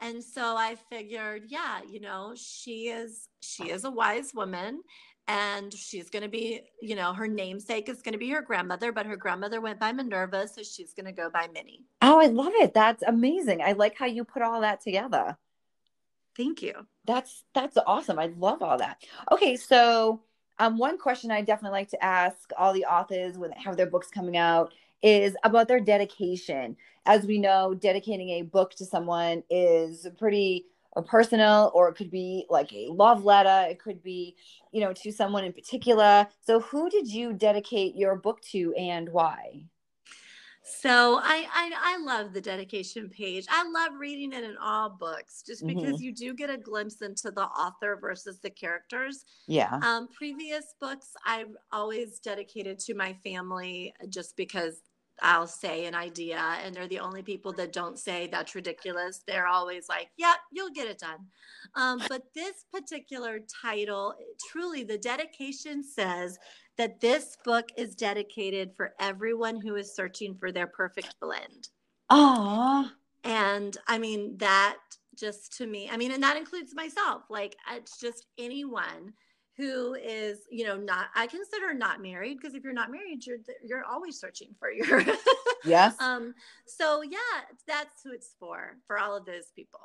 and 0.00 0.22
so 0.22 0.56
i 0.56 0.76
figured 0.90 1.44
yeah 1.48 1.80
you 1.88 2.00
know 2.00 2.32
she 2.36 2.88
is 2.88 3.28
she 3.40 3.70
is 3.70 3.84
a 3.84 3.90
wise 3.90 4.32
woman 4.34 4.82
and 5.28 5.74
she's 5.74 6.08
going 6.08 6.22
to 6.22 6.28
be 6.28 6.60
you 6.80 6.94
know 6.94 7.12
her 7.12 7.26
namesake 7.26 7.88
is 7.88 8.02
going 8.02 8.12
to 8.12 8.18
be 8.18 8.30
her 8.30 8.42
grandmother 8.42 8.92
but 8.92 9.06
her 9.06 9.16
grandmother 9.16 9.60
went 9.60 9.80
by 9.80 9.92
minerva 9.92 10.46
so 10.46 10.62
she's 10.62 10.92
going 10.94 11.06
to 11.06 11.12
go 11.12 11.28
by 11.30 11.48
minnie. 11.52 11.84
Oh 12.02 12.20
i 12.20 12.26
love 12.26 12.52
it. 12.56 12.74
That's 12.74 13.02
amazing. 13.02 13.62
I 13.62 13.72
like 13.72 13.96
how 13.98 14.06
you 14.06 14.24
put 14.24 14.42
all 14.42 14.60
that 14.60 14.80
together. 14.80 15.36
Thank 16.36 16.62
you. 16.62 16.74
That's 17.06 17.44
that's 17.54 17.78
awesome. 17.86 18.18
I 18.18 18.32
love 18.38 18.62
all 18.62 18.78
that. 18.78 19.02
Okay 19.32 19.56
so 19.56 20.22
um, 20.58 20.78
one 20.78 20.96
question 20.96 21.30
i 21.30 21.42
definitely 21.42 21.78
like 21.78 21.90
to 21.90 22.02
ask 22.02 22.50
all 22.56 22.72
the 22.72 22.86
authors 22.86 23.36
when 23.36 23.50
they 23.50 23.60
have 23.62 23.76
their 23.76 23.90
books 23.90 24.08
coming 24.08 24.38
out 24.38 24.72
is 25.02 25.36
about 25.44 25.68
their 25.68 25.80
dedication. 25.80 26.76
As 27.06 27.24
we 27.24 27.38
know 27.38 27.74
dedicating 27.74 28.30
a 28.30 28.42
book 28.42 28.74
to 28.76 28.84
someone 28.84 29.42
is 29.50 30.06
pretty 30.18 30.66
a 30.96 31.02
personal 31.02 31.70
or 31.74 31.88
it 31.90 31.94
could 31.94 32.10
be 32.10 32.46
like 32.48 32.72
a 32.72 32.88
love 32.88 33.22
letter 33.22 33.66
it 33.70 33.78
could 33.78 34.02
be 34.02 34.34
you 34.72 34.80
know 34.80 34.94
to 34.94 35.12
someone 35.12 35.44
in 35.44 35.52
particular. 35.52 36.26
So 36.40 36.60
who 36.60 36.88
did 36.90 37.06
you 37.06 37.32
dedicate 37.32 37.94
your 37.96 38.16
book 38.16 38.40
to 38.52 38.74
and 38.74 39.08
why 39.10 39.64
so 40.66 41.20
I, 41.22 41.46
I, 41.54 41.70
I 41.80 41.98
love 41.98 42.32
the 42.32 42.40
dedication 42.40 43.08
page. 43.08 43.46
I 43.48 43.68
love 43.68 43.92
reading 43.98 44.32
it 44.32 44.44
in 44.44 44.56
all 44.60 44.90
books, 44.90 45.42
just 45.46 45.66
because 45.66 45.94
mm-hmm. 45.94 46.02
you 46.02 46.12
do 46.12 46.34
get 46.34 46.50
a 46.50 46.56
glimpse 46.56 47.02
into 47.02 47.30
the 47.30 47.44
author 47.44 47.96
versus 48.00 48.40
the 48.40 48.50
characters. 48.50 49.24
Yeah. 49.46 49.78
Um, 49.82 50.08
previous 50.08 50.74
books 50.80 51.12
I've 51.24 51.54
always 51.72 52.18
dedicated 52.18 52.78
to 52.80 52.94
my 52.94 53.14
family, 53.24 53.94
just 54.08 54.36
because 54.36 54.82
I'll 55.22 55.46
say 55.46 55.86
an 55.86 55.94
idea 55.94 56.36
and 56.36 56.74
they're 56.74 56.88
the 56.88 57.00
only 57.00 57.22
people 57.22 57.52
that 57.54 57.72
don't 57.72 57.98
say 57.98 58.28
that's 58.30 58.54
ridiculous. 58.54 59.22
They're 59.26 59.46
always 59.46 59.88
like, 59.88 60.10
yep, 60.16 60.28
yeah, 60.28 60.34
you'll 60.52 60.72
get 60.72 60.88
it 60.88 60.98
done. 60.98 61.26
Um, 61.74 62.02
but 62.08 62.22
this 62.34 62.64
particular 62.72 63.40
title, 63.62 64.14
truly, 64.50 64.84
the 64.84 64.98
dedication 64.98 65.82
says 65.82 66.38
that 66.78 67.00
this 67.00 67.36
book 67.44 67.68
is 67.76 67.94
dedicated 67.94 68.72
for 68.76 68.94
everyone 69.00 69.60
who 69.60 69.76
is 69.76 69.94
searching 69.94 70.34
for 70.34 70.52
their 70.52 70.66
perfect 70.66 71.14
blend. 71.20 71.68
Ah. 72.10 72.92
And 73.24 73.76
I 73.88 73.98
mean, 73.98 74.36
that 74.38 74.76
just 75.18 75.56
to 75.58 75.66
me, 75.66 75.88
I 75.90 75.96
mean, 75.96 76.12
and 76.12 76.22
that 76.22 76.36
includes 76.36 76.74
myself. 76.74 77.22
Like, 77.30 77.56
it's 77.72 77.98
just 77.98 78.26
anyone 78.38 79.14
who 79.56 79.94
is 79.94 80.40
you 80.50 80.66
know 80.66 80.76
not 80.76 81.06
i 81.14 81.26
consider 81.26 81.72
not 81.72 82.02
married 82.02 82.36
because 82.36 82.54
if 82.54 82.62
you're 82.62 82.72
not 82.72 82.90
married 82.90 83.24
you're 83.24 83.38
you're 83.64 83.84
always 83.84 84.18
searching 84.18 84.48
for 84.58 84.70
your 84.70 85.02
yes 85.64 85.94
um 86.00 86.34
so 86.66 87.02
yeah 87.02 87.18
that's 87.66 88.02
who 88.04 88.12
it's 88.12 88.34
for 88.38 88.76
for 88.86 88.98
all 88.98 89.16
of 89.16 89.24
those 89.24 89.52
people 89.54 89.80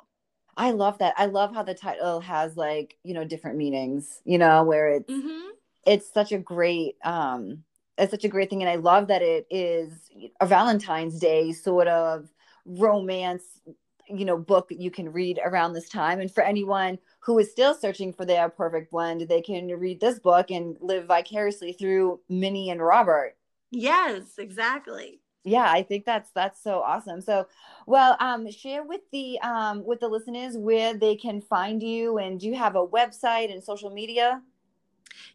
i 0.56 0.70
love 0.70 0.98
that 0.98 1.14
i 1.16 1.26
love 1.26 1.54
how 1.54 1.62
the 1.62 1.74
title 1.74 2.20
has 2.20 2.56
like 2.56 2.98
you 3.02 3.14
know 3.14 3.24
different 3.24 3.56
meanings 3.56 4.20
you 4.24 4.36
know 4.36 4.62
where 4.62 4.88
it's 4.88 5.10
mm-hmm. 5.10 5.48
It's 5.86 6.12
such 6.12 6.32
a 6.32 6.38
great 6.38 6.96
um 7.04 7.62
it's 7.98 8.10
such 8.10 8.24
a 8.24 8.28
great 8.28 8.50
thing 8.50 8.62
and 8.62 8.70
i 8.70 8.76
love 8.76 9.08
that 9.08 9.22
it 9.22 9.46
is 9.50 10.10
a 10.40 10.46
valentine's 10.46 11.18
day 11.18 11.52
sort 11.52 11.88
of 11.88 12.28
romance 12.66 13.42
you 14.08 14.24
know 14.24 14.36
book 14.36 14.68
you 14.70 14.90
can 14.90 15.12
read 15.12 15.40
around 15.44 15.72
this 15.72 15.88
time 15.88 16.20
and 16.20 16.30
for 16.32 16.42
anyone 16.42 16.98
who 17.20 17.38
is 17.38 17.50
still 17.50 17.74
searching 17.74 18.12
for 18.12 18.24
their 18.24 18.48
perfect 18.48 18.90
blend 18.90 19.22
they 19.22 19.40
can 19.40 19.68
read 19.68 20.00
this 20.00 20.18
book 20.18 20.50
and 20.50 20.76
live 20.80 21.06
vicariously 21.06 21.72
through 21.72 22.20
minnie 22.28 22.70
and 22.70 22.80
robert. 22.80 23.36
Yes 23.70 24.38
exactly. 24.38 25.20
Yeah 25.44 25.70
i 25.70 25.82
think 25.82 26.04
that's 26.04 26.30
that's 26.32 26.62
so 26.62 26.80
awesome. 26.80 27.20
So 27.20 27.46
well 27.86 28.16
um 28.20 28.50
share 28.50 28.82
with 28.82 29.00
the 29.12 29.40
um 29.40 29.84
with 29.84 30.00
the 30.00 30.08
listeners 30.08 30.56
where 30.56 30.94
they 30.94 31.16
can 31.16 31.40
find 31.40 31.82
you 31.82 32.18
and 32.18 32.38
do 32.38 32.46
you 32.46 32.54
have 32.56 32.76
a 32.76 32.86
website 32.86 33.52
and 33.52 33.62
social 33.62 33.90
media 33.90 34.42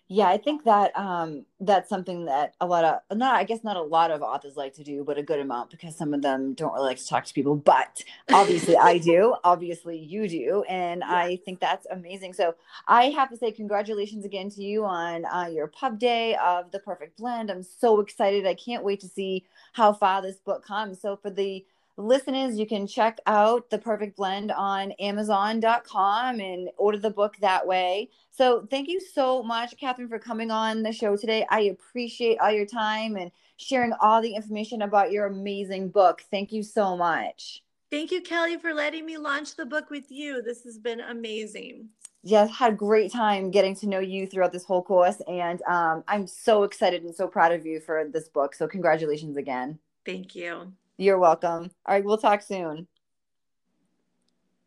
Yeah 0.10 0.30
i 0.30 0.38
think 0.38 0.64
that 0.64 0.98
um 0.98 1.46
that's 1.60 1.90
something 1.90 2.26
that 2.26 2.54
a 2.62 2.66
lot 2.66 2.86
of 2.86 3.18
not 3.18 3.36
i 3.36 3.44
guess 3.44 3.64
not 3.64 3.76
a 3.76 3.82
lot 3.82 4.10
of 4.10 4.22
authors 4.22 4.56
like 4.56 4.74
to 4.76 4.84
do 4.84 5.04
but 5.04 5.18
a 5.18 5.24
good 5.24 5.40
amount 5.40 5.70
because 5.70 5.98
some 5.98 6.14
of 6.14 6.22
them 6.22 6.54
don't 6.54 6.72
really 6.74 6.88
like 6.88 6.98
to 6.98 7.08
talk 7.08 7.26
to 7.26 7.34
people 7.34 7.58
but 7.58 8.02
obviously 8.32 8.78
i 8.78 8.98
do. 8.98 9.36
Obviously 9.44 9.98
you 9.98 10.28
do 10.30 10.64
and 10.70 11.04
yeah. 11.06 11.14
i 11.14 11.40
think 11.44 11.60
that's 11.60 11.86
amazing. 11.92 12.34
So 12.34 12.56
i 12.88 13.10
have 13.10 13.30
to 13.32 13.38
say 13.38 13.52
congratulations 13.52 14.24
again 14.24 14.50
to 14.52 14.64
you 14.64 14.86
on 14.86 15.26
uh, 15.26 15.50
your 15.52 15.68
pub 15.68 16.00
day 16.00 16.36
of 16.36 16.72
the 16.72 16.80
perfect 16.80 17.18
blend. 17.18 17.52
I'm 17.52 17.64
so 17.64 18.00
excited. 18.00 18.48
I 18.48 18.54
can't 18.54 18.84
wait 18.84 19.02
to 19.02 19.08
see 19.08 19.46
how 19.74 19.92
far 19.92 20.22
this 20.22 20.38
book 20.38 20.66
comes. 20.66 21.02
So 21.02 21.18
for 21.18 21.30
the 21.30 21.66
listeners, 21.98 22.58
you 22.58 22.68
can 22.68 22.88
check 22.88 23.20
out 23.26 23.70
The 23.70 23.80
Perfect 23.80 24.16
Blend 24.16 24.52
on 24.52 24.92
Amazon.com 24.94 26.40
and 26.40 26.70
order 26.78 27.00
the 27.00 27.10
book 27.10 27.36
that 27.42 27.66
way. 27.66 28.10
So 28.32 28.68
thank 28.70 28.88
you 28.88 29.00
so 29.00 29.44
much, 29.44 29.76
Kathryn, 29.78 30.08
for 30.08 30.20
coming 30.20 30.52
on 30.52 30.84
the 30.84 30.92
show 30.92 31.18
today. 31.18 31.46
I 31.50 31.62
appreciate 31.62 32.38
all 32.40 32.52
your 32.52 32.68
time 32.68 33.18
and 33.18 33.32
sharing 33.58 33.94
all 34.00 34.22
the 34.22 34.36
information 34.36 34.84
about 34.84 35.12
your 35.12 35.26
amazing 35.26 35.90
book. 35.90 36.24
Thank 36.30 36.52
you 36.52 36.64
so 36.64 36.96
much. 36.96 37.64
Thank 37.90 38.12
you, 38.12 38.22
Kelly, 38.22 38.58
for 38.58 38.74
letting 38.74 39.06
me 39.06 39.18
launch 39.18 39.56
the 39.56 39.66
book 39.66 39.90
with 39.90 40.12
you. 40.12 40.42
This 40.42 40.64
has 40.64 40.78
been 40.78 41.00
amazing. 41.00 41.90
Yes, 42.22 42.54
had 42.54 42.74
a 42.74 42.76
great 42.76 43.12
time 43.12 43.50
getting 43.50 43.74
to 43.76 43.88
know 43.88 44.00
you 44.00 44.28
throughout 44.28 44.52
this 44.52 44.66
whole 44.66 44.84
course. 44.84 45.22
And 45.28 45.62
um, 45.64 46.04
I'm 46.08 46.28
so 46.28 46.64
excited 46.64 47.04
and 47.04 47.16
so 47.16 47.28
proud 47.28 47.54
of 47.54 47.66
you 47.66 47.80
for 47.80 48.04
this 48.12 48.28
book. 48.28 48.54
So, 48.54 48.68
congratulations 48.68 49.38
again. 49.38 49.80
Thank 50.06 50.36
you. 50.36 50.74
You're 50.98 51.20
welcome. 51.20 51.72
All 51.86 51.96
right, 51.96 52.04
we'll 52.04 52.18
talk 52.18 52.42
soon. 52.42 52.88